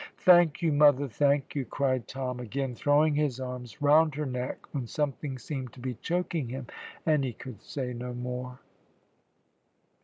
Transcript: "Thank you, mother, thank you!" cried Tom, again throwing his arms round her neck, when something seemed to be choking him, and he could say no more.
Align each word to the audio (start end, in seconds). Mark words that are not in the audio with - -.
"Thank 0.17 0.63
you, 0.63 0.71
mother, 0.71 1.07
thank 1.07 1.53
you!" 1.53 1.63
cried 1.63 2.07
Tom, 2.07 2.39
again 2.39 2.73
throwing 2.73 3.13
his 3.13 3.39
arms 3.39 3.83
round 3.83 4.15
her 4.15 4.25
neck, 4.25 4.57
when 4.73 4.87
something 4.87 5.37
seemed 5.37 5.73
to 5.73 5.79
be 5.79 5.93
choking 5.93 6.49
him, 6.49 6.65
and 7.05 7.23
he 7.23 7.33
could 7.33 7.61
say 7.61 7.93
no 7.93 8.11
more. 8.11 8.57